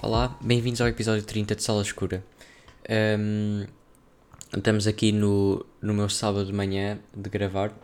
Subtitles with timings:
[0.00, 2.22] Olá, bem-vindos ao episódio 30 de Sala Escura.
[3.18, 3.66] Um,
[4.56, 7.76] estamos aqui no, no meu sábado de manhã de gravar.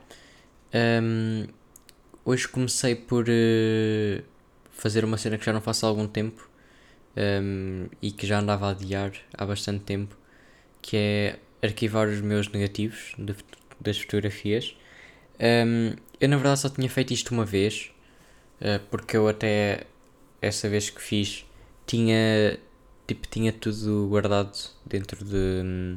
[1.03, 1.49] Um,
[2.25, 4.23] hoje comecei por uh,
[4.71, 6.49] fazer uma cena que já não faço há algum tempo
[7.17, 10.17] um, e que já andava a adiar há bastante tempo,
[10.81, 13.35] que é arquivar os meus negativos de,
[13.81, 14.77] das fotografias.
[16.21, 17.91] eu na verdade só tinha feito isto uma vez,
[18.61, 19.89] uh, porque eu até
[20.41, 21.45] essa vez que fiz
[21.87, 22.59] tinha
[23.07, 25.97] tipo tinha tudo guardado dentro de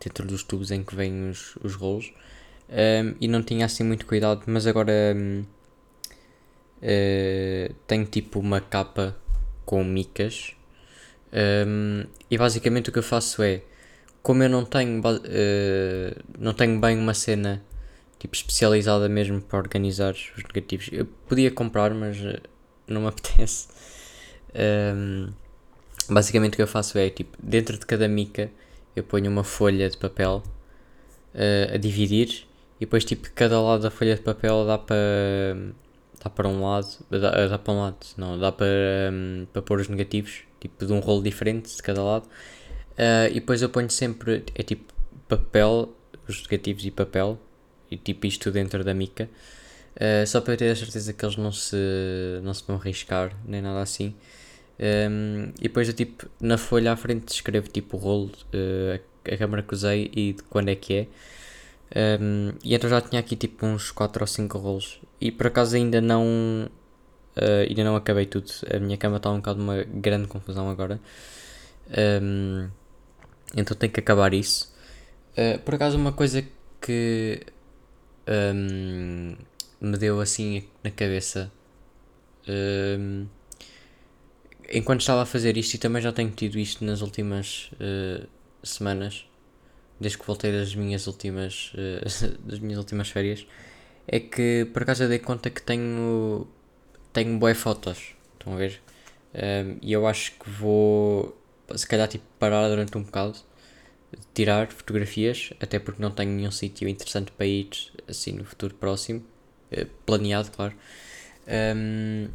[0.00, 2.12] dentro dos tubos em que vêm os, os rolos.
[2.68, 5.44] Um, e não tinha assim muito cuidado mas agora um,
[6.82, 9.16] uh, tenho tipo uma capa
[9.64, 10.54] com micas.
[11.32, 13.62] Um, e basicamente o que eu faço é
[14.22, 17.62] como eu não tenho uh, não tenho bem uma cena
[18.18, 22.40] tipo especializada mesmo para organizar os negativos eu podia comprar mas uh,
[22.86, 23.68] não me apetece
[24.54, 25.32] um,
[26.08, 28.50] basicamente o que eu faço é tipo, dentro de cada mica
[28.94, 30.42] eu ponho uma folha de papel
[31.34, 34.96] uh, a dividir e depois tipo cada lado da folha de papel dá para
[36.22, 38.66] dá para um lado, dá, dá para um lado, não, dá para,
[39.12, 42.26] um, para pôr os negativos, tipo de um rolo diferente de cada lado.
[42.92, 44.92] Uh, e depois eu ponho sempre, é tipo
[45.28, 45.92] papel,
[46.28, 47.38] os negativos e papel,
[47.90, 49.28] e tipo isto dentro da mica,
[49.96, 51.76] uh, só para ter a certeza que eles não se,
[52.42, 54.14] não se vão riscar, nem nada assim.
[54.80, 59.36] Um, e depois eu tipo na folha à frente escrevo tipo o rolo, uh, a,
[59.36, 62.18] câmera que usei e de quando é que é.
[62.20, 65.00] Um, e então já tinha aqui tipo uns 4 ou 5 rolos.
[65.20, 66.68] E por acaso ainda não
[67.36, 68.50] uh, ainda não acabei tudo.
[68.74, 71.00] A minha cama está um bocado uma grande confusão agora.
[72.22, 72.68] Um,
[73.56, 74.72] então tenho que acabar isso.
[75.32, 76.44] Uh, por acaso uma coisa
[76.80, 77.40] que
[79.80, 81.50] me deu assim na cabeça
[84.72, 88.26] enquanto estava a fazer isto, e também já tenho tido isto nas últimas uh,
[88.62, 89.26] semanas,
[90.00, 93.46] desde que voltei das minhas últimas, uh, das minhas últimas férias,
[94.06, 96.46] é que por acaso eu dei conta que tenho,
[97.12, 98.14] tenho boas fotos.
[98.38, 98.80] Estão a ver?
[99.34, 101.36] Um, e eu acho que vou,
[101.74, 103.38] se calhar, tipo, parar durante um bocado,
[104.34, 107.68] tirar fotografias, até porque não tenho nenhum sítio interessante para ir
[108.08, 109.24] assim no futuro próximo,
[109.72, 110.74] uh, planeado, claro.
[111.76, 112.28] Um,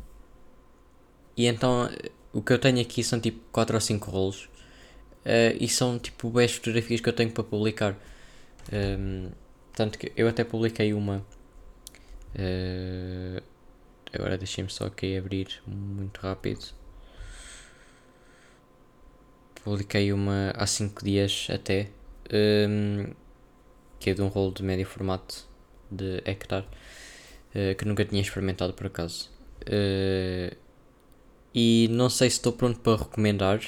[1.36, 1.90] e então
[2.34, 4.50] o que eu tenho aqui são tipo 4 ou 5 rolos
[5.26, 7.94] uh, e são tipo 10 fotografias que eu tenho para publicar.
[8.72, 9.32] Um, ehm,
[9.74, 11.26] tanto que eu até publiquei uma.
[12.36, 13.42] Uh,
[14.14, 16.66] agora deixem-me só aqui abrir muito rápido.
[19.64, 21.90] Publiquei uma há 5 dias até.
[22.32, 23.14] Um, ehm,
[24.00, 25.48] que é de um rolo de médio formato
[25.90, 26.66] de hectare.
[27.56, 29.32] Uh, que nunca tinha experimentado por acaso.
[29.64, 30.56] Uh,
[31.60, 33.60] e não sei se estou pronto para recomendar.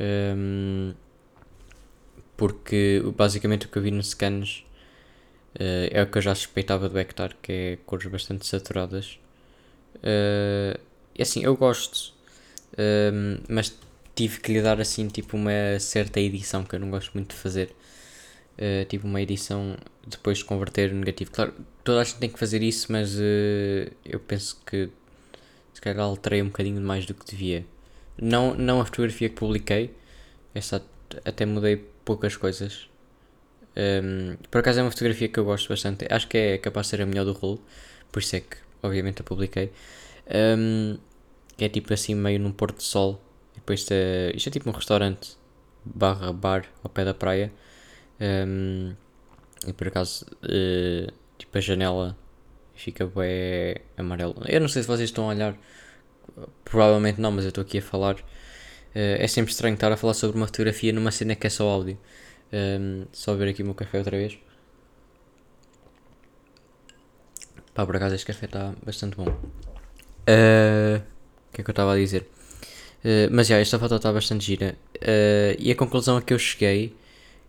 [0.00, 0.94] Um,
[2.34, 4.64] porque basicamente o que eu vi nos scans
[5.56, 9.18] uh, é o que eu já suspeitava do Hectare, que é cores bastante saturadas.
[9.96, 10.80] Uh,
[11.14, 12.14] e assim, eu gosto,
[12.78, 13.78] um, mas
[14.14, 17.36] tive que lhe dar assim tipo uma certa edição que eu não gosto muito de
[17.36, 17.76] fazer.
[18.56, 21.30] Uh, tipo uma edição depois de converter negativo.
[21.30, 21.52] Claro,
[21.84, 24.88] toda a gente tem que fazer isso, mas uh, eu penso que
[25.72, 27.64] se calhar alterei um bocadinho mais do que devia.
[28.20, 29.94] Não, não a fotografia que publiquei,
[30.54, 30.84] essa
[31.24, 32.88] até mudei poucas coisas.
[33.76, 36.90] Um, por acaso é uma fotografia que eu gosto bastante, acho que é capaz de
[36.90, 37.60] ser a melhor do rolo,
[38.10, 39.72] por isso é que obviamente a publiquei.
[40.58, 40.98] Um,
[41.58, 43.22] é tipo assim meio num porto de sol,
[43.54, 45.36] depois é, isto é tipo um restaurante
[45.84, 47.52] barra bar ao pé da praia.
[48.20, 48.94] Um,
[49.66, 52.16] e por acaso, uh, tipo a janela
[52.82, 54.34] fica bem amarelo.
[54.46, 55.56] Eu não sei se vocês estão a olhar,
[56.64, 58.16] provavelmente não, mas eu estou aqui a falar.
[58.94, 61.68] Uh, é sempre estranho estar a falar sobre uma fotografia numa cena que é só
[61.68, 61.98] áudio.
[62.52, 64.36] Um, ehm, só ver aqui o meu café outra vez.
[67.72, 69.28] Pá, por acaso este café está bastante bom.
[70.26, 71.02] Eh, o uh,
[71.52, 72.28] que é que eu estava a dizer?
[73.04, 74.76] Uh, mas já, esta foto está bastante gira.
[75.58, 76.94] E a conclusão a que eu cheguei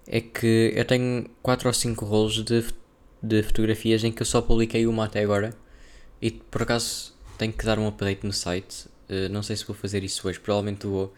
[0.08, 2.62] é que eu tenho 4 ou 5 rolos de
[3.24, 5.56] de fotografias em que eu só publiquei uma até agora
[6.22, 8.88] e por acaso tenho que dar um update no site.
[9.10, 11.14] Uh, não sei se vou fazer isso hoje, provavelmente vou.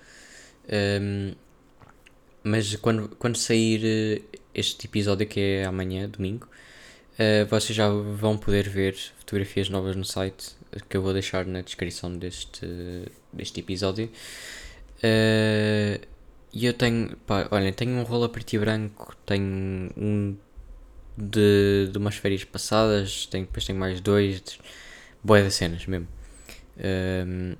[0.68, 1.36] Um, ehm,
[2.44, 6.48] mas quando, quando sair eh, este episódio, que é amanhã, domingo,
[7.20, 10.56] uh, vocês já vão poder ver fotografias novas no site
[10.90, 12.68] que eu vou deixar na descrição deste,
[13.34, 14.10] deste episódio.
[15.04, 20.36] E uh, eu tenho, pá, olha, tenho um rolo a preto e branco, tenho um
[21.18, 24.44] de, de umas férias passadas, tenho, depois tenho mais dois,
[25.24, 26.08] boé de cenas mesmo.
[26.78, 27.56] Um,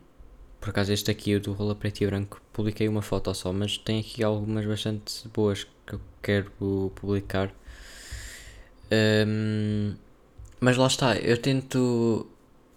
[0.60, 3.78] por acaso este aqui, o do rola preto e branco, publiquei uma foto só, mas
[3.78, 6.52] tem aqui algumas bastante boas que eu quero
[6.96, 7.54] publicar.
[8.92, 9.96] Um,
[10.60, 12.28] mas lá está, eu tento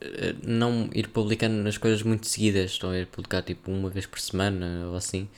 [0.01, 4.07] eh, não ir publicando as coisas muito seguidas, estou a ir publicar tipo uma vez
[4.07, 5.29] por semana ou assim,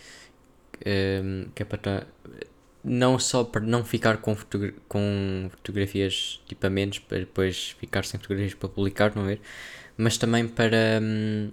[0.85, 2.07] um, que é para
[2.83, 8.05] não só para não ficar com, fotogra com fotografias tipo a menos, para depois ficar
[8.05, 9.41] sem fotografias para publicar, não ver,
[9.97, 11.51] mas também para um,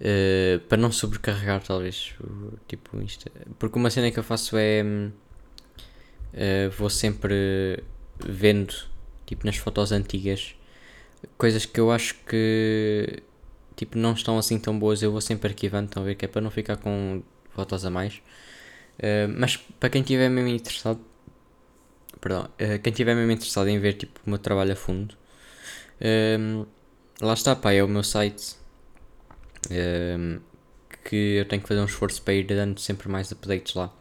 [0.00, 4.82] uh, para não sobrecarregar talvez o, tipo isto, porque uma cena que eu faço é
[4.84, 7.82] uh, vou sempre
[8.24, 8.74] vendo
[9.26, 10.54] tipo nas fotos antigas
[11.36, 13.22] coisas que eu acho que
[13.76, 16.14] tipo não estão assim tão boas, eu vou sempre arquivando, estão a ver?
[16.14, 18.20] Que é para não ficar com fotos a mais.
[18.98, 21.00] Uh, mas para quem estiver mesmo interessado,
[22.20, 25.14] perdão, uh, quem estiver mesmo interessado em ver tipo o meu trabalho a fundo,
[26.00, 26.66] uh,
[27.20, 28.60] lá está, pá, é o meu site
[31.04, 33.92] que eu tenho que fazer um esforço para ir dando sempre mais updates lá.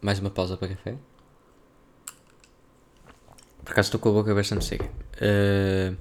[0.00, 0.96] mais uma pausa para café.
[3.64, 4.84] Por acaso estou com a boca bastante seca.
[4.84, 5.96] Uh,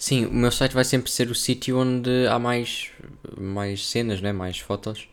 [0.00, 2.90] sim, o meu site vai sempre ser o sítio onde há mais,
[3.38, 4.32] mais cenas, né?
[4.32, 5.06] mais fotos.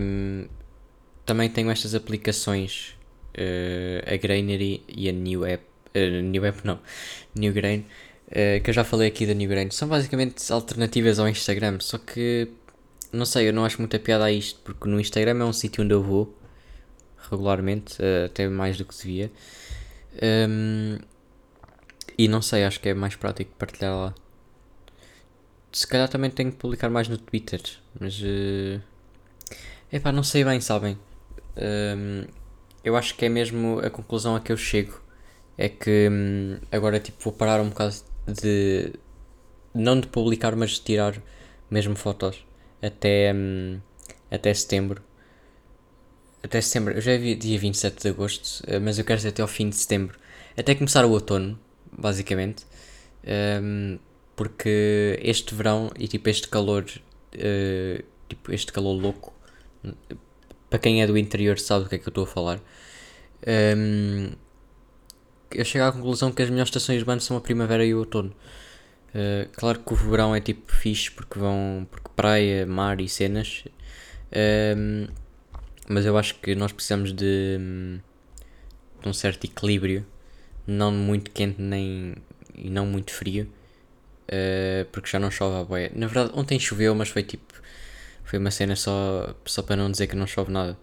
[0.00, 0.46] Um,
[1.26, 2.96] também tenho estas aplicações,
[3.34, 5.62] uh, a Grainery e a New App.
[5.94, 6.80] Uh, New App não,
[7.34, 7.80] New Grain,
[8.28, 9.70] uh, que eu já falei aqui da New Grain.
[9.70, 12.48] São basicamente alternativas ao Instagram, só que
[13.12, 15.84] não sei, eu não acho muita piada a isto, porque no Instagram é um sítio
[15.84, 16.34] onde eu vou
[17.30, 19.30] regularmente, até mais do que devia.
[20.48, 20.98] Um,
[22.18, 24.14] e não sei, acho que é mais prático partilhar lá.
[25.72, 27.60] Se calhar também tenho que publicar mais no Twitter,
[28.00, 28.18] mas.
[28.20, 28.80] Uh,
[29.92, 30.98] epá, não sei bem, sabem?
[31.56, 32.24] Um,
[32.84, 35.00] eu acho que é mesmo a conclusão a que eu chego.
[35.58, 37.94] É que um, agora tipo, vou parar um bocado
[38.26, 38.92] de.
[39.74, 41.20] Não de publicar, mas de tirar
[41.70, 42.46] mesmo fotos
[42.82, 43.80] até, um,
[44.30, 45.02] até setembro
[46.46, 49.42] até setembro, eu já vi dia 27 de agosto, eh, mas eu quero dizer até
[49.42, 50.18] ao fim de setembro,
[50.56, 51.58] até começar o outono,
[51.96, 52.66] basicamente,
[53.62, 53.98] um,
[54.34, 59.34] porque este verão e tipo este calor, uh, tipo este calor louco,
[60.68, 62.60] para quem é do interior sabe do que é que eu estou a falar.
[63.46, 64.32] Um,
[65.50, 67.98] eu chego à conclusão que as melhores estações do ano são a primavera e o
[67.98, 68.34] outono.
[69.14, 73.64] Uh, claro que o verão é tipo fixe porque vão porque praia, mar e cenas.
[74.76, 75.06] Um,
[75.88, 77.58] mas eu acho que nós precisamos de,
[79.00, 80.04] de um certo equilíbrio,
[80.66, 82.14] não muito quente nem
[82.54, 83.48] e não muito frio,
[84.28, 85.92] uh, porque já não chove a boia.
[85.94, 87.54] Na verdade, ontem choveu, mas foi tipo.
[88.24, 90.76] Foi uma cena só, só para não dizer que não chove nada.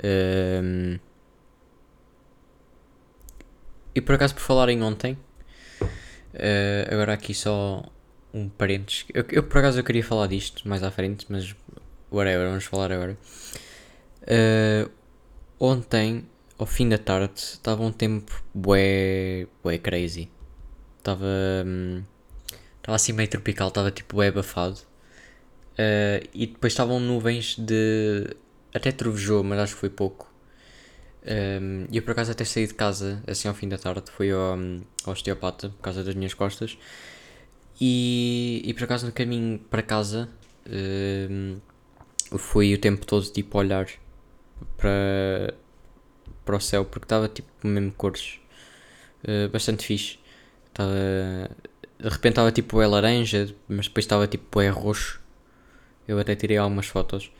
[0.00, 0.98] Uh,
[3.94, 5.16] e por acaso, por falar em ontem,
[5.82, 7.84] uh, agora aqui só
[8.32, 9.04] um parênteses.
[9.14, 11.54] Eu, eu, por acaso eu queria falar disto mais à frente, mas
[12.10, 13.16] whatever, vamos falar agora.
[14.22, 14.90] Uh,
[15.60, 16.26] ontem,
[16.58, 20.30] ao fim da tarde, estava um tempo bué, bué crazy.
[20.98, 21.24] Estava
[21.66, 22.02] hum,
[22.76, 24.78] estava assim meio tropical, estava tipo bué abafado.
[25.72, 28.36] Uh, e depois estavam nuvens de.
[28.72, 30.32] Até trovejou, mas acho que foi pouco.
[31.26, 34.58] Um, eu por acaso até saí de casa assim ao fim da tarde, fui ao,
[35.04, 36.76] ao osteopata por causa das minhas costas.
[37.80, 40.28] E, e por acaso no caminho para casa
[41.30, 41.58] um,
[42.38, 43.88] fui o tempo todo tipo a olhar
[44.76, 45.54] para,
[46.44, 48.38] para o céu porque estava tipo mesmo cores
[49.24, 50.18] uh, bastante fixe.
[50.74, 55.20] De repente estava tipo é laranja, mas depois estava tipo é roxo.
[56.06, 57.30] Eu até tirei algumas fotos.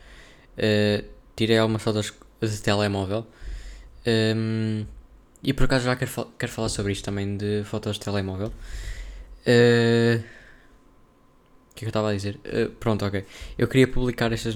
[0.57, 3.27] Uh, tirei algumas fotos de telemóvel.
[4.07, 4.87] Um, ehm,
[5.43, 8.51] e por acaso já quero, fal quero falar sobre isto também de fotos de telemóvel.
[9.47, 10.23] Uh,
[11.71, 12.39] o que é que eu estava a dizer?
[12.45, 13.25] Uh, pronto, ok.
[13.57, 14.55] Eu queria publicar estas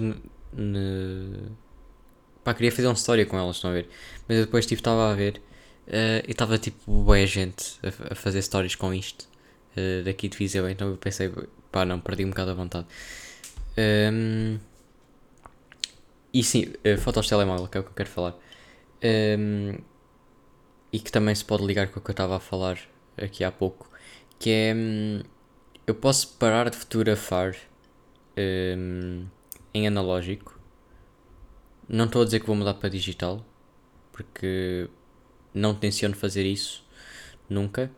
[2.50, 3.88] Pá, queria fazer uma história com elas, estão a ver?
[4.28, 5.40] Mas eu depois tipo, estava a ver
[5.88, 9.30] uh, e estava tipo boa gente a, a, fazer stories com isto
[9.78, 11.32] uh, daqui de Viseu, então eu pensei,
[11.72, 12.88] pá, não, perdi um bocado a vontade.
[13.78, 14.60] Um, ehm,
[16.34, 18.32] e sim, uh, fotos de telemóvel, que é o que eu quero falar.
[18.34, 18.38] Um,
[19.04, 19.76] ehm,
[20.92, 22.80] e que também se pode ligar com o que eu estava a falar
[23.16, 23.92] aqui há pouco,
[24.40, 25.22] que é um,
[25.86, 27.56] eu posso parar de fotografar
[28.36, 29.28] um,
[29.72, 30.59] em analógico
[31.90, 33.44] não estou a dizer que vou mudar para digital,
[34.12, 34.88] porque
[35.54, 36.86] não tenciono fazer isso
[37.50, 37.92] nunca.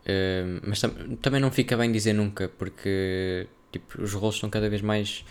[0.00, 4.68] Uh, mas tam também não fica bem dizer nunca, porque tipo, os rolos são cada
[4.68, 5.24] vez mais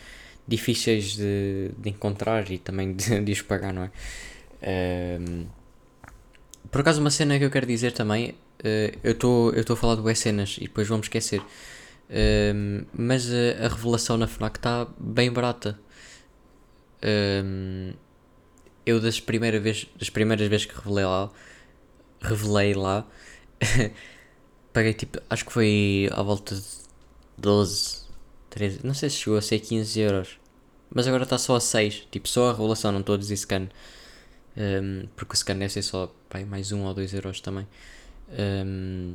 [0.48, 3.92] difíceis de, de encontrar e também de, de os pagar, não é?
[4.62, 5.48] Uh,
[6.72, 10.16] por acaso, uma cena que eu quero dizer também, uh, eu estou a falar de
[10.16, 11.42] cenas e depois vamos esquecer.
[12.92, 15.80] Mas a, a, revelação na FNAC está bem barata.
[17.04, 17.94] Um,
[18.86, 21.30] eu das, primeira vez, das primeiras vezes que revelei lá,
[22.22, 23.06] revelei lá,
[24.74, 26.62] paguei tipo, acho que foi à volta de
[27.38, 28.04] 12,
[28.50, 30.40] 13, não sei se chegou a ser 15 euros.
[30.92, 33.70] Mas agora está só a 6, tipo só a revelação, não estou a dizer scan.
[34.58, 37.68] Um, porque o scan deve ser só pai, mais 1 ou 2 euros também.
[38.32, 39.14] Um,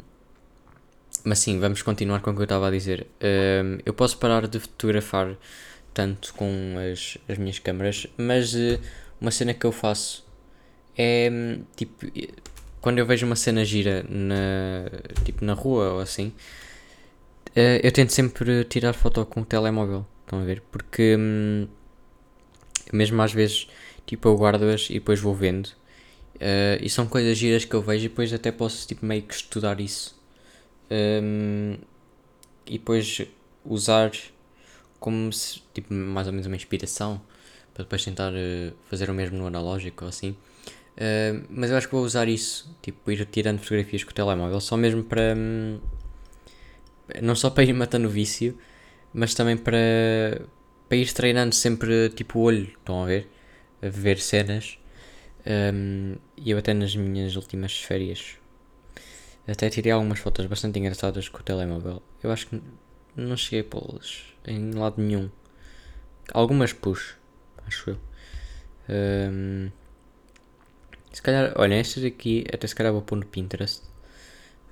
[1.25, 3.07] mas sim, vamos continuar com o que eu estava a dizer.
[3.21, 5.37] Um, eu posso parar de fotografar
[5.95, 8.79] tanto com as, as minhas câmaras, mas uh,
[9.21, 10.25] uma cena que eu faço
[10.97, 11.31] é
[11.77, 12.07] tipo
[12.81, 14.91] quando eu vejo uma cena gira na,
[15.25, 16.29] tipo, na rua ou assim,
[17.57, 20.05] uh, eu tento sempre tirar foto com o telemóvel.
[20.25, 20.63] Estão a ver?
[20.71, 21.67] Porque hum,
[22.93, 23.69] mesmo às vezes
[24.05, 25.69] tipo eu guardo-as e depois vou vendo.
[26.37, 29.35] Uh, e são coisas giras que eu vejo e depois até posso tipo meio que
[29.35, 30.15] estudar isso
[30.91, 31.77] um,
[32.67, 33.23] e depois
[33.65, 34.11] usar
[35.05, 37.21] como se, tipo, mais ou menos uma inspiração
[37.75, 40.31] para depois tentar uh, fazer o mesmo no analógico ou assim.
[40.31, 44.59] Uh, mas eu acho que vou usar isso, tipo, ir tirando fotografias com o telemóvel,
[44.63, 45.35] só mesmo para.
[45.37, 45.79] Um,
[47.21, 48.59] não só para ir matando o vício,
[49.13, 50.41] mas também para,
[50.89, 53.29] para ir treinando sempre tipo o olho, estão a ver?
[53.83, 54.79] A ver cenas.
[55.47, 58.39] Um, eu até nas minhas últimas férias
[59.47, 62.03] até tirei algumas fotos bastante engraçadas com o telemóvel.
[62.23, 62.63] Eu acho que
[63.15, 65.31] não cheguei a pô-las em lado nenhum.
[66.33, 67.17] Algumas pus,
[67.67, 67.99] acho eu.
[68.89, 69.71] Um,
[71.13, 73.83] se calhar, olha, estas aqui até se calhar vou pôr no Pinterest.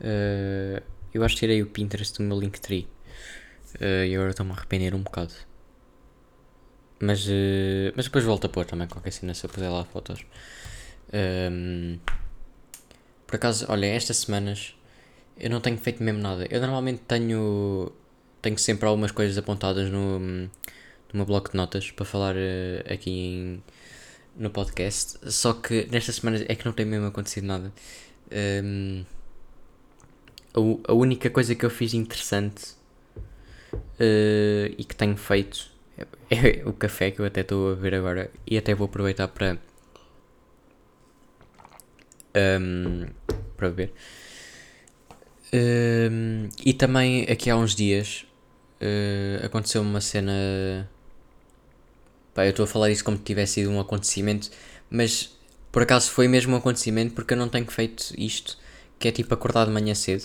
[0.01, 0.83] Uh,
[1.15, 2.89] eu acho que tirei o Pinterest do meu Linktree.
[3.81, 5.33] Uh, e agora estou-me a arrepender um bocado.
[7.01, 10.25] Mas, uh, mas depois volto a pôr também qualquer cena se eu puser lá fotos.
[11.13, 11.99] Um,
[13.27, 14.75] por acaso, olha, estas semanas
[15.39, 16.47] eu não tenho feito mesmo nada.
[16.51, 17.93] Eu normalmente tenho,
[18.43, 20.51] tenho sempre algumas coisas apontadas no, no
[21.15, 23.63] meu bloco de notas para falar uh, aqui em,
[24.37, 25.19] no podcast.
[25.31, 27.73] Só que nestas semanas é que não tem mesmo acontecido nada.
[28.31, 29.05] Um,
[30.55, 32.75] ehm, a, a, única coisa que eu fiz interessante
[33.75, 35.71] uh, e que tenho feito
[36.31, 39.29] é, é o café que eu até estou a ver agora e até vou aproveitar
[39.29, 39.57] para
[42.37, 43.07] um,
[43.57, 43.93] para ver.
[45.55, 48.27] Um, e também aqui há uns dias
[48.83, 50.89] uh, aconteceu uma cena.
[52.35, 54.51] Pá, eu estou a falar isso como se tivesse sido um acontecimento,
[54.91, 55.37] mas
[55.71, 58.59] por acaso foi mesmo um acontecimento porque eu não tenho feito isto,
[58.99, 60.25] que é tipo acordar de manhã cedo.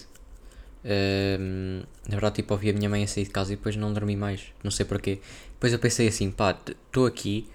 [0.86, 3.92] Um, na verdade, tipo, ouvi a minha mãe a sair de casa e depois não
[3.94, 5.20] dormi mais, não sei porquê.
[5.54, 7.48] Depois eu pensei assim, pá, estou aqui,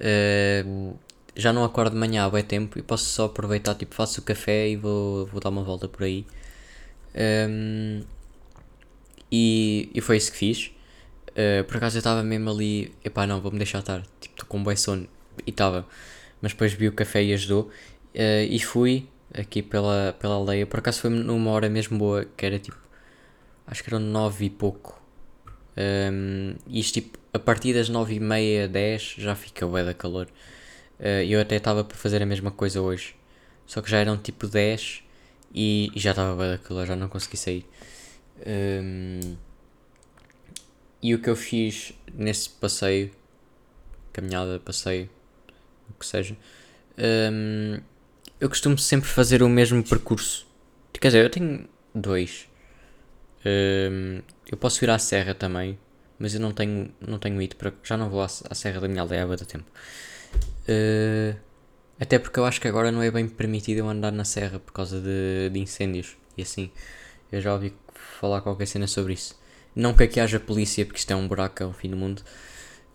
[0.00, 0.96] uh,
[1.36, 4.24] já não acordo de manhã há bem tempo e posso só aproveitar, tipo, faço o
[4.24, 6.26] café e vou, vou dar uma volta por aí.
[7.14, 8.02] Um,
[9.30, 10.70] e, e foi isso que fiz.
[11.30, 14.58] Uh, por acaso eu estava mesmo ali, epá, não, vou-me deixar estar, tipo, estou com
[14.58, 15.08] um bom sono
[15.46, 15.86] e estava.
[16.40, 17.70] Mas depois vi o café e ajudou.
[18.14, 20.66] Uh, e fui aqui pela, pela aldeia.
[20.66, 22.78] Por acaso foi numa hora mesmo boa, que era tipo,
[23.66, 25.00] acho que eram nove e pouco.
[25.76, 29.94] Um, e isto tipo, a partir das nove e meia, dez, já fica bué da
[29.94, 30.26] calor.
[30.98, 33.14] Uh, eu até estava para fazer a mesma coisa hoje.
[33.66, 35.02] Só que já eram tipo 10
[35.54, 37.66] e, e já estava bem daquilo, já não consegui sair.
[38.46, 39.36] Um,
[41.02, 43.10] e o que eu fiz nesse passeio,
[44.12, 45.08] caminhada, passeio,
[45.88, 46.36] o que seja,
[46.98, 47.80] um,
[48.40, 50.46] eu costumo sempre fazer o mesmo percurso.
[50.92, 52.48] Quer dizer, eu tenho dois.
[53.46, 55.78] Um, eu posso ir à serra também,
[56.18, 57.72] mas eu não tenho, não tenho ido para.
[57.84, 59.70] Já não vou à, à serra da minha aldeia há tempo.
[60.68, 61.38] Uh,
[62.00, 64.72] até porque eu acho que agora não é bem permitido eu andar na serra por
[64.72, 66.70] causa de, de incêndios e assim.
[67.30, 67.74] Eu já ouvi
[68.18, 69.38] falar qualquer cena sobre isso.
[69.74, 72.22] Não que aqui haja polícia, porque isto é um buraco, é o fim do mundo.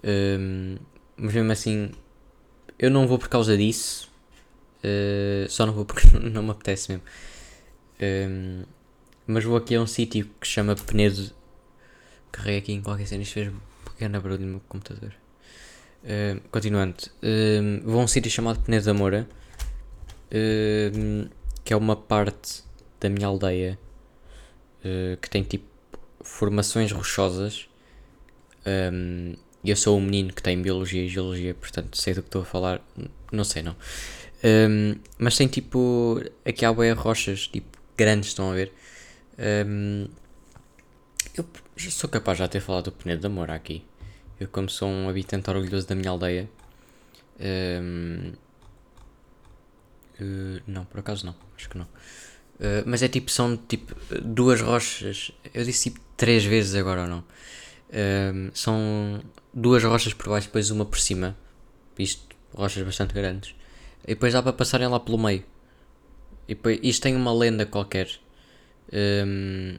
[0.04, 0.76] Um,
[1.16, 1.92] mas mesmo assim,
[2.78, 4.12] eu não vou por causa disso.
[4.84, 7.06] Uh, só não vou porque não me apetece mesmo.
[8.02, 8.64] Um,
[9.26, 11.32] mas vou aqui a um sítio que se chama Penedo.
[12.32, 13.24] Carrei aqui em qualquer cena.
[13.24, 15.14] Isto fez um pequeno barulho no meu computador.
[16.04, 19.26] Uh, continuando, uh, vou a um sítio chamado Penedo da Moura,
[20.28, 21.30] uh,
[21.64, 22.62] que é uma parte
[23.00, 23.80] da minha aldeia
[25.22, 25.66] que tem tipo
[26.22, 27.68] formações rochosas.
[28.66, 32.42] Um, eu sou um menino que tem Biologia e Geologia, portanto sei do que estou
[32.42, 32.82] a falar.
[33.32, 33.76] Não sei, não.
[34.44, 36.22] Um, mas tem tipo.
[36.46, 38.74] Aqui há boas rochas, tipo, grandes, estão a ver?
[39.68, 40.08] Um,
[41.36, 41.46] eu
[41.90, 43.86] sou capaz de já ter falado do Penedo da Moura aqui.
[44.40, 46.50] Eu, como sou um habitante orgulhoso da minha aldeia.
[47.40, 48.34] Uh,
[50.20, 51.88] eh, não, por acaso não, acho que não.
[52.64, 55.32] Uh, mas é tipo, são tipo duas rochas.
[55.54, 57.20] Eu disse tipo três vezes agora ou não.
[57.20, 59.22] Uh, são
[59.54, 61.36] duas rochas por baixo, depois uma por cima.
[62.00, 63.54] Isto, rochas bastante grandes.
[64.06, 65.44] E depois dá para passarem lá pelo meio.
[66.48, 68.10] E depois, isto tem uma lenda qualquer.
[68.94, 69.78] Um,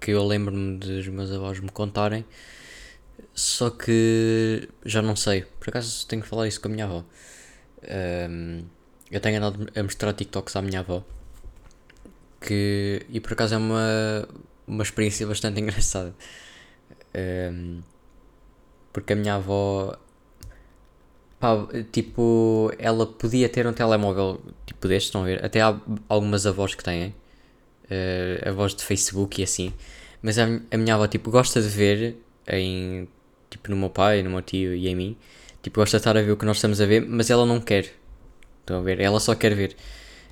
[0.00, 2.24] que eu lembro-me dos meus avós me contarem.
[3.34, 5.42] Só que já não sei.
[5.58, 7.04] Por acaso tenho que falar isso com a minha avó.
[8.28, 8.64] Um,
[9.10, 11.04] eu tenho andado a mostrar TikToks à minha avó.
[12.40, 14.28] Que, e por acaso é uma,
[14.66, 16.14] uma experiência bastante engraçada.
[17.14, 17.80] Um,
[18.92, 19.98] porque a minha avó
[21.40, 25.42] Pá, tipo, ela podia ter um telemóvel tipo deste, estão a ver?
[25.42, 25.74] Até há
[26.06, 27.14] algumas avós que têm,
[27.86, 29.72] uh, avós de Facebook e assim.
[30.22, 32.16] Mas a, a minha avó, tipo, gosta de ver
[32.46, 33.08] em,
[33.48, 35.16] tipo, no meu pai, no meu tio e em mim.
[35.62, 37.58] Tipo, gosta de estar a ver o que nós estamos a ver, mas ela não
[37.58, 37.90] quer.
[38.60, 39.00] Estão a ver?
[39.00, 39.74] Ela só quer ver.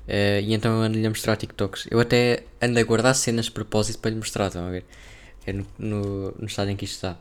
[0.08, 1.86] Uh, e então eu ando-lhe a mostrar TikToks.
[1.90, 4.86] Eu até ando a guardar cenas de propósito para lhe mostrar, estão a ver?
[5.46, 7.12] É no, no, no estado em que isto está.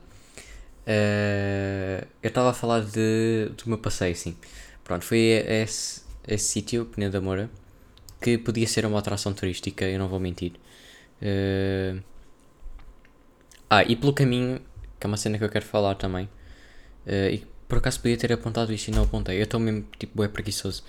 [0.88, 4.38] Uh, eu estava a falar de, do meu passeio, sim.
[4.86, 7.50] Pronto, foi esse, esse sítio, Penha da Moura,
[8.22, 10.54] que podia ser uma atração turística, eu não vou mentir.
[11.22, 12.02] Uh,
[13.70, 14.62] ah, e pelo caminho,
[14.98, 16.30] que é uma cena que eu quero falar também,
[17.06, 20.28] e por acaso podia ter apontado isto e não apontei, eu estou mesmo tipo é
[20.28, 20.84] preguiçoso.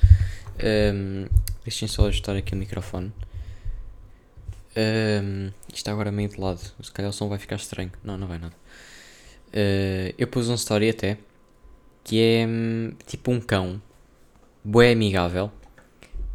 [0.63, 1.27] Um,
[1.65, 3.13] deixem só ajustar aqui o microfone.
[4.77, 7.91] Um, isto agora meio de lado, se calhar o som vai ficar estranho.
[8.05, 8.55] Não, não vai nada.
[9.49, 11.19] Uh, eu pus um story até
[12.05, 13.83] que é hum, tipo um cão
[14.65, 15.51] bué amigável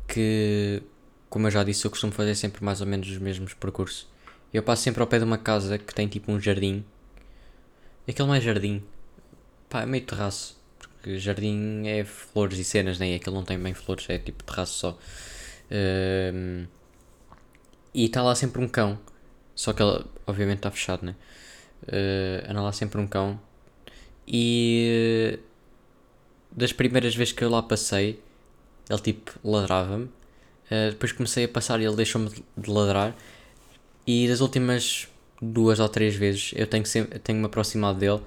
[0.07, 0.83] que,
[1.29, 4.07] como eu já disse, eu costumo fazer sempre mais ou menos os mesmos percursos.
[4.53, 6.83] Eu passo sempre ao pé de uma casa que tem tipo um jardim.
[8.07, 8.83] Aquele não é jardim,
[9.73, 10.55] pá, é meio terraço.
[10.77, 13.15] Porque jardim é flores e cenas, nem né?
[13.17, 14.99] aquele não tem bem flores, é tipo terraço só.
[15.71, 16.67] Uh,
[17.93, 18.99] e está lá sempre um cão.
[19.55, 21.15] Só que ele, obviamente, está fechado, né?
[21.87, 23.39] uh, anda lá sempre um cão.
[24.27, 25.39] E uh,
[26.51, 28.19] das primeiras vezes que eu lá passei,
[28.89, 30.05] ele tipo ladrava-me.
[30.05, 33.15] Uh, depois comecei a passar e ele deixou-me de ladrar.
[34.05, 35.07] E das últimas
[35.41, 38.21] duas ou três vezes eu tenho, sempre, tenho me aproximado dele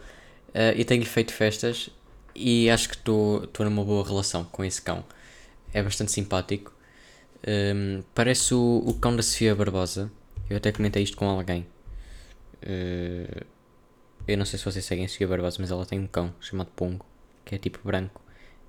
[0.77, 1.91] e tenho-lhe feito festas.
[2.35, 5.05] E acho que estou numa boa relação com esse cão.
[5.73, 6.73] É bastante simpático.
[7.47, 10.11] Um, ehm, parece o, o cão da Sofia Barbosa.
[10.49, 11.67] Eu até comentei isto com alguém.
[12.63, 13.45] Uh,
[14.27, 16.69] eu não sei se vocês seguem a Sofia Barbosa, mas ela tem um cão chamado
[16.75, 17.07] Pongo,
[17.45, 18.21] que é tipo branco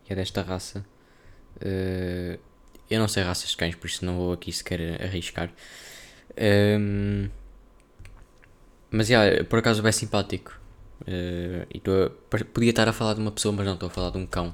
[0.07, 0.85] e é desta raça.
[1.57, 2.39] Uh,
[2.89, 5.49] eu não sei raças de cães, por isso não vou aqui sequer arriscar.
[6.37, 7.31] Um, ehm,
[8.91, 10.59] mas yeah, por acaso é simpático.
[11.01, 12.11] Uh, e tô
[12.53, 14.53] podia estar a falar de uma pessoa, mas não estou a falar de um cão.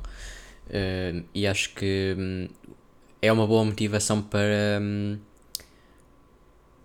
[0.67, 2.47] Uh, e acho que um,
[3.21, 5.19] é uma boa motivação para, um,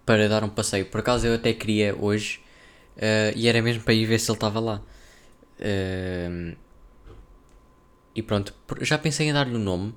[0.06, 0.86] para dar um passeio.
[0.86, 2.40] Por acaso eu até queria hoje
[2.98, 4.82] Uh, e era mesmo para ir ver se ele estava lá.
[8.14, 9.94] E pronto, já pensei em dar-lhe o um nome.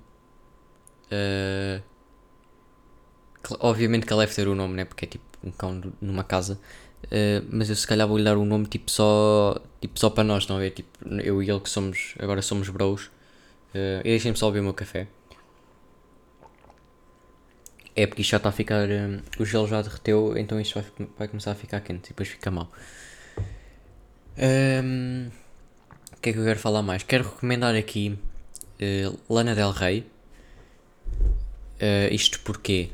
[3.60, 4.86] Obviamente que ele deve ter o nome, né?
[4.86, 6.60] Porque é tipo um cão numa casa.
[7.50, 10.60] Mas eu se calhar vou-lhe dar um nome tipo só, tipo só para nós, não
[10.60, 10.70] é?
[10.70, 10.90] Tipo,
[11.24, 13.10] eu e ele que somos, agora somos bros.
[13.74, 15.08] e deixem-me só beber o meu café.
[17.96, 18.88] É porque isto já está a ficar.
[18.90, 22.30] Um, o gelo já derreteu, então isto vai, vai começar a ficar quente e depois
[22.30, 22.72] fica mal.
[24.38, 25.30] Um,
[26.16, 27.04] o que é que eu quero falar mais?
[27.04, 28.18] Quero recomendar aqui
[28.82, 30.06] uh, Lana Del Rey.
[31.82, 32.92] Uh, isto porquê?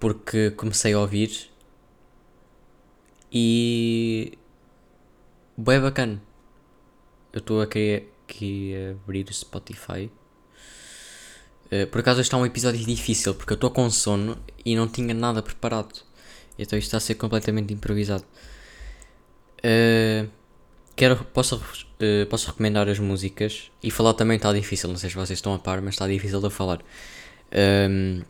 [0.00, 1.50] Porque comecei a ouvir
[3.34, 4.38] e.
[5.56, 6.22] Bem bacana.
[7.32, 10.10] Eu estou a querer aqui abrir o Spotify.
[11.70, 14.86] Eh, por acaso este é um episódio difícil porque eu estou com sono e não
[14.86, 16.02] tinha nada preparado.
[16.58, 18.24] Então isto está a ser completamente improvisado.
[19.58, 20.28] Uh,
[20.94, 25.16] quero, posso, uh, posso recomendar as músicas e falar também está difícil, não sei se
[25.16, 26.80] vocês estão a par, mas está difícil de falar.
[27.90, 28.22] Um,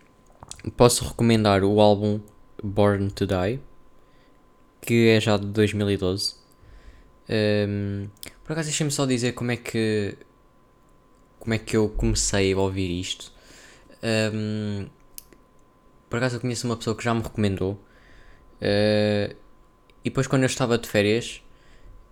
[0.76, 2.20] posso recomendar o álbum
[2.62, 3.60] Born to Die,
[4.84, 6.34] que é já de 2012.
[7.28, 8.08] Um,
[8.44, 10.14] por acaso deixem-me só dizer como é que
[11.38, 13.32] como é que eu comecei a ouvir isto.
[14.02, 14.86] Um,
[16.08, 17.72] por acaso eu conheço uma pessoa que já me recomendou.
[18.60, 19.34] Uh,
[20.04, 21.42] e depois quando eu estava de férias,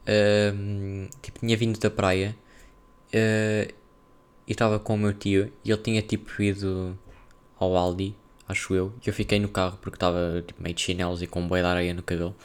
[0.03, 2.37] uh, tipo, tinha vindo da praia
[3.09, 3.73] uh,
[4.47, 6.99] e estava com o meu tio e ele tinha tipo ido
[7.59, 8.15] ao Aldi,
[8.53, 11.41] acho eu, e eu fiquei no carro porque estava tipo, meio de chinelos e com
[11.41, 12.37] um boi de areia no cabelo.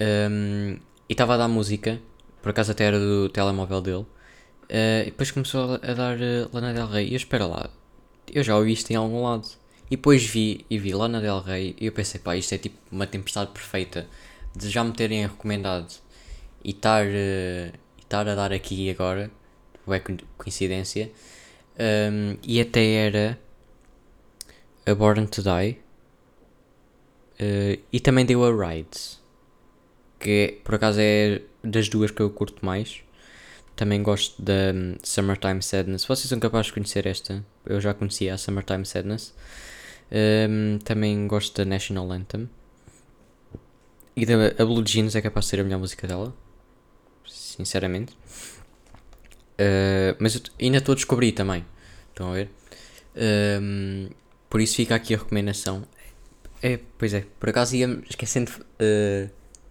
[0.00, 0.76] Um,
[1.08, 2.00] e estava a dar música,
[2.42, 4.06] por acaso até era do telemóvel dele.
[4.64, 7.08] Uh, e depois começou a dar uh, Lana Del Rey.
[7.08, 7.70] E eu espero lá,
[8.32, 9.48] eu já ouvi isto em algum lado.
[9.86, 12.58] E depois vi, e vi lá na Del Rey e eu pensei, pá, isto é
[12.58, 14.06] tipo uma tempestade perfeita
[14.56, 15.92] de já me terem recomendado
[16.64, 17.72] e estar uh,
[18.10, 19.30] a dar aqui agora,
[19.88, 20.00] é
[20.38, 21.10] coincidência,
[21.78, 23.38] um, e até era
[24.86, 25.78] a Born to Die
[27.40, 29.20] uh, e também deu a Rides,
[30.18, 33.02] que é, por acaso é das duas que eu curto mais.
[33.76, 36.04] Também gosto da um, Summertime Sadness.
[36.04, 37.44] Vocês são capazes de conhecer esta?
[37.66, 39.34] Eu já conhecia a Summertime Sadness.
[40.12, 42.48] Um, também gosto da National Anthem.
[44.14, 46.32] E da a Blue Jeans é capaz de ser a melhor música dela.
[47.26, 48.16] Sinceramente.
[49.58, 51.64] Uh, mas ainda estou a descobrir também.
[52.10, 52.50] Estão a ver?
[53.60, 54.08] Um,
[54.54, 55.82] por isso fica aqui a recomendação.
[56.62, 59.28] É, pois é, por acaso ia esquecendo, uh,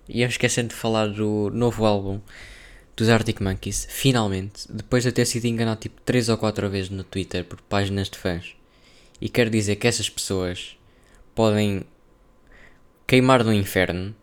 [0.09, 2.19] ia esquecendo de falar do novo álbum
[2.93, 7.05] dos Arctic Monkeys, finalmente, depois de ter sido enganado tipo 3 ou 4 vezes no
[7.05, 8.57] Twitter por páginas de fãs.
[9.21, 10.77] E quero dizer que essas pessoas
[11.33, 11.85] podem
[13.07, 14.13] queimar no inferno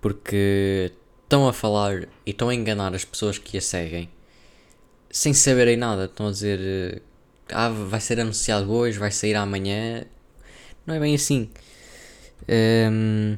[0.00, 0.92] porque
[1.24, 4.08] estão a falar e estão a enganar as pessoas que a seguem
[5.10, 6.06] sem saberem nada.
[6.06, 7.02] Estão a dizer
[7.54, 10.04] ah, vai ser anunciado hoje, vai sair amanhã.
[10.86, 11.48] Não é bem assim.
[12.48, 13.36] Um,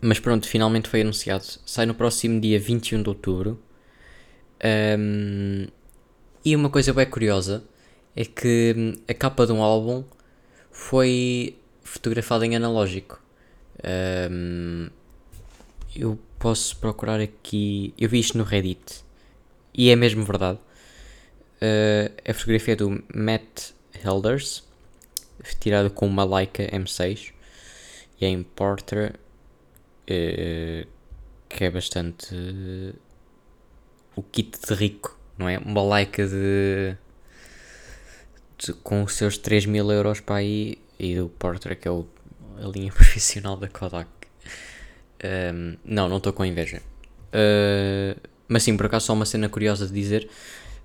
[0.00, 1.44] mas pronto, finalmente foi anunciado.
[1.66, 3.60] Sai no próximo dia 21 de outubro.
[4.98, 5.66] Um,
[6.44, 7.62] e uma coisa bem curiosa
[8.16, 10.02] é que hum, a capa de um álbum
[10.72, 13.20] foi fotografada em analógico.
[14.30, 14.88] Um,
[15.94, 17.92] eu posso procurar aqui.
[17.98, 19.04] Eu vi isto no Reddit
[19.74, 20.58] e é mesmo verdade.
[21.60, 23.72] Uh, a fotografia é do Matt
[24.04, 24.62] Helders,
[25.60, 27.32] tirada com uma Leica M6
[28.20, 30.88] e é em Portrait uh,
[31.48, 32.94] que é bastante uh,
[34.14, 35.58] o kit de rico, não é?
[35.58, 36.96] Uma Leica de,
[38.58, 42.06] de com os seus 3 mil euros para aí e do Portrait que é o,
[42.56, 44.08] a linha profissional da Kodak.
[45.24, 46.80] Um, não, não estou com inveja.
[47.28, 50.28] Uh, mas sim, por acaso só uma cena curiosa de dizer.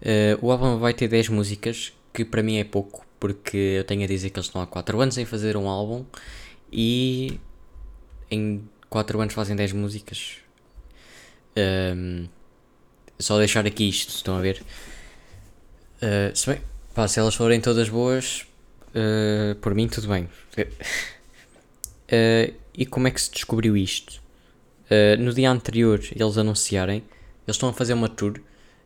[0.03, 4.03] Uh, o álbum vai ter 10 músicas, que para mim é pouco, porque eu tenho
[4.03, 6.05] a dizer que eles estão há 4 anos em fazer um álbum
[6.69, 7.39] e
[8.29, 10.39] em 4 anos fazem 10 músicas.
[11.55, 12.27] Um,
[13.17, 14.61] só deixar aqui isto, estão a ver?
[16.01, 16.61] Uh, se, bem,
[16.93, 18.45] pá, se elas forem todas boas,
[18.89, 20.27] uh, por mim tudo bem.
[22.11, 24.21] Uh, e como é que se descobriu isto?
[25.17, 28.39] no dia anterior eles anunciarem, eles estão a fazer uma tour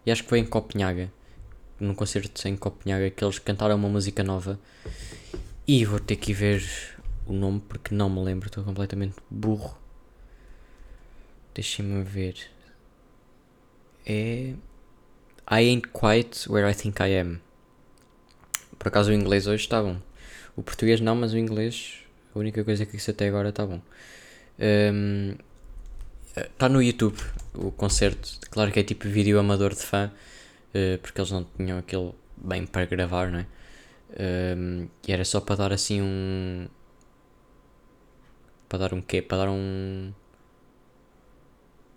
[0.08, 1.12] e acho que foi em Copenhaga,
[1.78, 4.58] num concerto em Copenhaga, que eles cantaram uma música nova.
[5.68, 6.64] E vou ter que ver
[7.26, 9.78] o nome porque não me lembro, estou completamente burro.
[11.54, 12.38] Deixem-me ver.
[14.06, 14.54] É.
[15.52, 17.42] I ain't quite where I think I am.
[18.80, 19.98] Por acaso o inglês hoje está bom.
[20.56, 21.96] O português não, mas o inglês,
[22.34, 23.82] a única coisa que isso até agora está bom.
[24.58, 25.36] Um,
[26.42, 27.18] Está no YouTube
[27.54, 28.40] o concerto.
[28.50, 30.12] Claro que é tipo vídeo amador de fã,
[30.74, 33.46] uh, porque eles não tinham aquilo bem para gravar, não é?
[34.56, 36.68] Um, e era só para dar assim um.
[38.70, 39.22] Para dar um quê?
[39.22, 40.14] Para dar um.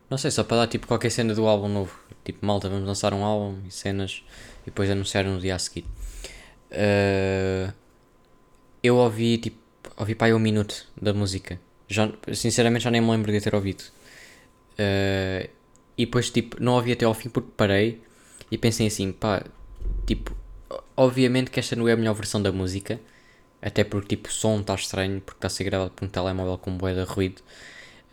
[0.09, 1.99] Não sei, só para dar tipo qualquer cena do álbum novo.
[2.25, 4.25] Tipo, malta, vamos lançar um álbum e cenas
[4.63, 5.85] e depois anunciar no dia a seguir.
[6.73, 7.73] Uh,
[8.83, 9.61] eu ouvi tipo.
[9.97, 11.61] Ouvi para aí um minuto da música.
[11.89, 13.85] Já, sinceramente já nem me lembro de ter ouvido.
[14.81, 15.49] Uh,
[15.99, 18.01] e depois, tipo, não ouvi até ao fim porque parei
[18.51, 19.45] e pensei assim, pá,
[20.07, 20.35] tipo,
[20.97, 22.99] obviamente que esta não é a melhor versão da música,
[23.61, 26.57] até porque, tipo, o som está estranho porque está a ser gravado por um telemóvel
[26.57, 27.41] com bué de ruído.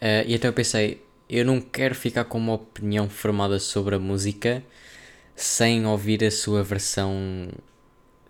[0.01, 3.99] Uh, e então eu pensei, eu não quero ficar com uma opinião formada sobre a
[3.99, 4.63] música
[5.35, 7.13] sem ouvir a sua versão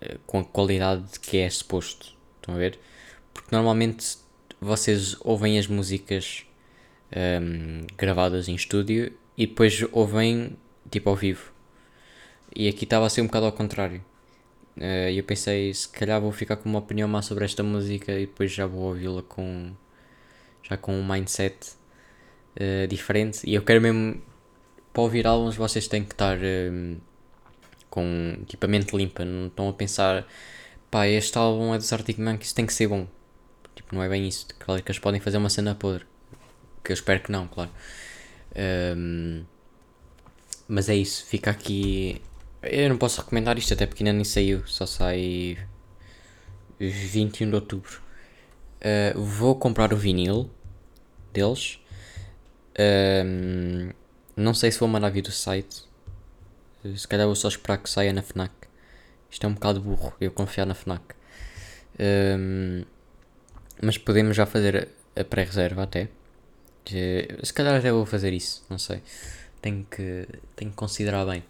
[0.02, 2.16] uh, com a qualidade que é suposto.
[2.40, 2.80] Estão a ver?
[3.34, 4.18] Porque normalmente
[4.62, 6.46] vocês ouvem as músicas
[7.16, 10.58] um, gravadas em estúdio e depois ouvem
[10.90, 11.52] tipo ao vivo.
[12.56, 14.04] E aqui estava a ser um bocado ao contrário.
[14.78, 18.12] Uh, e eu pensei, se calhar vou ficar com uma opinião mais sobre esta música
[18.14, 19.72] e depois já vou ouvi-la com
[20.64, 21.56] já com um mindset
[22.60, 23.42] uh, diferente.
[23.46, 24.22] E eu quero mesmo
[24.94, 26.98] para ouvir álbuns vocês têm que estar um,
[27.90, 30.28] com equipamento limpa, não estão a pensar
[30.92, 33.08] pá, este álbum é dos Arctic Monkeys, tem que ser bom.
[33.76, 34.48] Tipo, não é bem isso.
[34.60, 36.06] Claro que eles podem fazer uma cena podre
[36.88, 37.70] que eu espero que não, claro.
[38.98, 39.44] Um,
[40.68, 42.22] mas é isso, fica aqui.
[42.64, 45.58] Eu não posso recomendar isto até porque ainda nem saiu, só sai
[46.80, 48.02] 21 de outubro.
[48.80, 50.50] Uh, vou comprar o vinil
[51.34, 51.80] deles.
[52.80, 53.92] Um,
[54.36, 55.86] não sei se vou mandar vir do site.
[56.96, 58.54] Se calhar vou só esperar que saia na Fnac.
[59.30, 61.04] Isto é um bocado burro, eu confiar na Fnac.
[62.00, 62.84] Um,
[63.82, 66.08] mas podemos já fazer a pré-reserva até.
[67.44, 69.02] Se calhar até vou fazer isso, não sei.
[69.62, 71.44] Tenho que, tenho que considerar bem.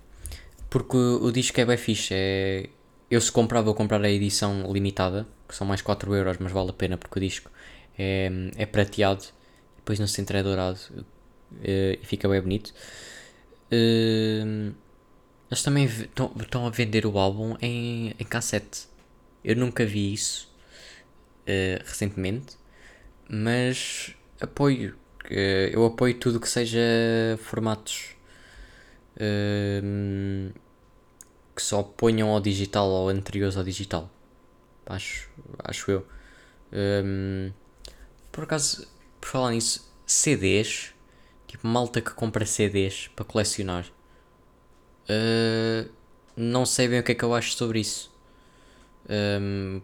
[0.70, 2.14] Porque o, disco é bem fixe.
[2.14, 2.70] É,
[3.10, 6.70] eu se comprar, vou comprar a edição limitada, que são mais 4€, euros, mas vale
[6.70, 7.50] a pena porque o disco
[7.98, 9.24] é, é prateado,
[9.78, 10.80] depois no centro é dourado
[11.64, 12.74] eh, e fica bem bonito.
[13.72, 14.74] Uh,
[15.50, 18.88] eles também estão a vender o álbum em, em cassete.
[19.44, 20.54] Eu nunca vi isso
[21.44, 22.58] uh, recentemente,
[23.30, 24.98] mas apoio.
[25.30, 26.80] Uh, eu apoio tudo que seja
[27.40, 28.16] formatos
[29.18, 30.54] uh,
[31.56, 34.10] que só ponham ao digital ou anteriores ao digital.
[34.86, 36.08] Acho, acho eu.
[36.72, 37.52] Um,
[38.32, 38.88] por acaso,
[39.20, 40.94] por falar nisso, CDs,
[41.48, 43.86] tipo malta que compra CDs para colecionar.
[45.10, 45.90] Uh,
[46.36, 48.16] não sei bem o que é que eu acho sobre isso.
[49.10, 49.82] Um,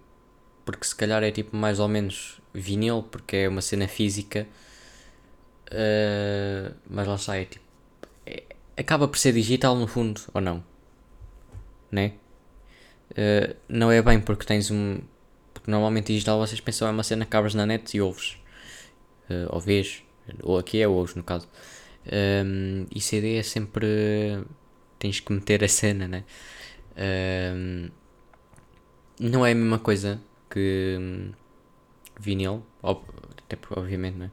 [0.64, 4.48] porque se calhar é tipo mais ou menos vinil, porque é uma cena física.
[5.72, 7.66] Uh, mas lá está, é tipo.
[8.26, 8.44] É,
[8.78, 10.64] acaba por ser digital no fundo, ou não?
[11.92, 12.14] Né?
[13.12, 15.00] Uh, não é bem porque tens um.
[15.54, 18.38] Porque normalmente digital vocês pensam é uma cena que abres na net e ouves.
[19.30, 20.04] Uh, ou vês.
[20.42, 21.48] Ou aqui é ouves no caso.
[22.06, 24.44] Um, e CD é sempre.
[25.00, 26.24] Tens que meter a cena, né?
[27.56, 27.90] Um,
[29.20, 31.32] não é a mesma coisa que um,
[32.20, 33.02] vinil, ob
[33.38, 34.32] até obviamente, não é?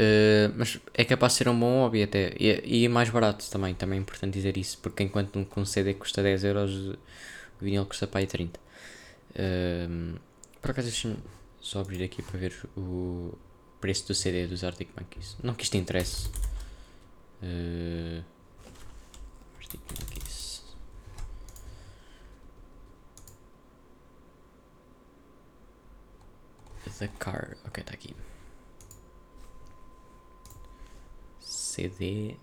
[0.00, 2.34] Uh, mas é capaz de ser um bom hobby até.
[2.40, 5.92] E, e mais barato também, também é importante dizer isso, porque enquanto um, um CD
[5.92, 6.98] custa 10 euros, o
[7.60, 8.58] vinil custa para aí 30.
[8.58, 10.18] Uh,
[10.62, 11.18] por acaso deixa-me
[11.60, 13.36] só abrir aqui para ver o
[13.78, 15.36] preço do CD dos Arctic Monkeys.
[15.42, 16.28] Não que isto interesse.
[17.42, 18.24] Uh,
[19.58, 20.50] Arctic Monkeys.
[26.98, 27.56] The Car.
[27.66, 28.14] Ok, está aqui.
[31.70, 32.36] CD.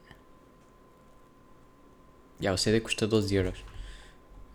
[2.39, 3.63] Já, o CD custa 12 euros.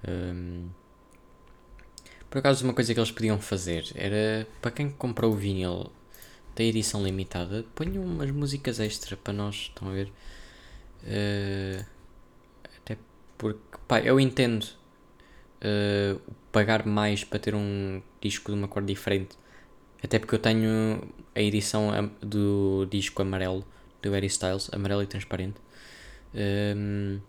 [0.08, 0.68] Um,
[2.30, 5.92] por acaso, uma coisa que eles podiam fazer era para quem comprou o vinil
[6.56, 9.54] da edição limitada, ponham umas músicas extra para nós.
[9.54, 10.12] Estão a ver?
[11.02, 11.84] Uh,
[12.76, 12.96] até
[13.36, 19.36] porque, pá, eu entendo uh, pagar mais para ter um disco de uma cor diferente
[20.02, 23.64] até porque eu tenho a edição do disco amarelo
[24.02, 25.56] do Harry Styles, amarelo e transparente.
[26.34, 27.20] Um,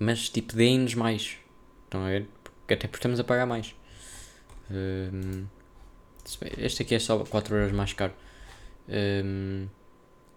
[0.00, 1.36] mas tipo, deem-nos mais.
[1.84, 2.26] Estão a ver?
[2.42, 3.74] Porque, até porque estamos a pagar mais.
[4.70, 5.46] Um,
[6.58, 8.12] este aqui é só 4 euros mais caro.
[8.88, 9.66] Um,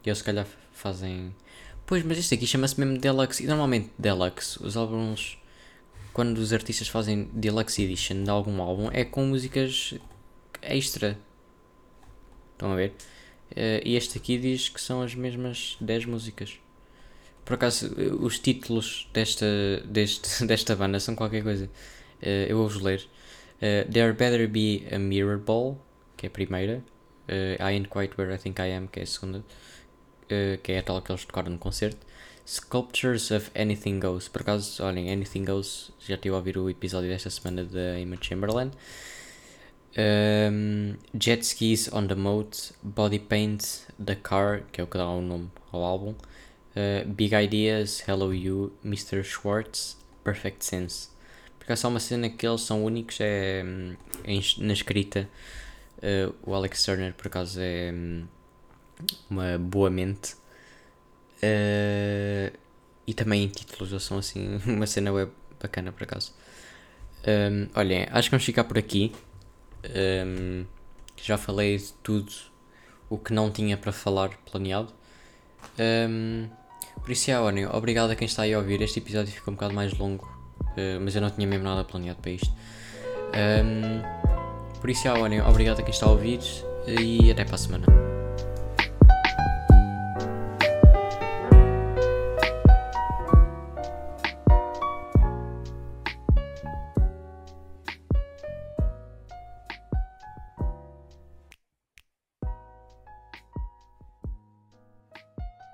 [0.03, 1.35] e eles se calhar fazem.
[1.85, 3.43] Pois, mas este aqui chama-se mesmo Deluxe.
[3.43, 5.37] E normalmente Deluxe, os álbuns.
[6.13, 9.93] Quando os artistas fazem Deluxe Edition de algum álbum, é com músicas
[10.61, 11.17] extra.
[12.53, 12.93] Estão a ver?
[13.51, 16.59] Uh, e este aqui diz que são as mesmas 10 músicas.
[17.43, 19.45] Por acaso, os títulos desta,
[19.85, 21.65] deste, desta banda são qualquer coisa.
[22.21, 23.07] Uh, eu vou-vos ler.
[23.55, 25.77] Uh, There Better Be a Mirror Ball,
[26.15, 26.83] que é a primeira.
[27.31, 29.43] I Ain't Quite Where I Think I Am, que é a segunda.
[30.63, 31.99] que é a tal que eles tocaram no concerto.
[32.49, 34.27] Sculptures of Anything Goes.
[34.27, 38.17] Por acaso, olhem, Anything Goes, já estive a ouvir o episódio desta semana da Emma
[38.19, 38.71] Chamberlain.
[39.97, 45.09] Um, jet Skis on the Moat, Body Paint, The Car, que é o que dá
[45.09, 49.23] o nome ao álbum, uh, Big Ideas, Hello You, Mr.
[49.23, 51.09] Schwartz, Perfect Sense.
[51.57, 53.63] Porque é só uma cena que eles são únicos, é,
[54.23, 55.27] é na escrita.
[55.97, 58.27] Uh, o Alex Turner, por acaso, é um,
[59.29, 60.33] uma boa mente.
[61.41, 62.55] Uh,
[63.07, 66.33] e também em títulos, são assim, uma cena web bacana, por acaso.
[67.27, 69.11] Um, olhem, acho que vamos ficar por aqui.
[69.85, 70.65] Um,
[71.15, 72.31] já falei de tudo
[73.09, 74.93] o que não tinha para falar planeado.
[75.79, 76.47] Um,
[77.01, 78.81] por isso, é, olhem, obrigado a quem está aí a ouvir.
[78.81, 80.25] Este episódio ficou um bocado mais longo,
[80.61, 82.51] uh, mas eu não tinha mesmo nada planeado para isto.
[83.33, 86.39] Um, por isso, é, olhem, obrigado a quem está a ouvir
[86.87, 88.08] e até para a semana.